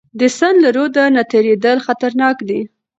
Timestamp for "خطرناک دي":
1.85-2.61